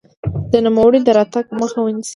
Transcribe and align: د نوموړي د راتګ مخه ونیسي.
د 0.51 0.53
نوموړي 0.65 0.99
د 1.03 1.09
راتګ 1.17 1.45
مخه 1.59 1.79
ونیسي. 1.81 2.09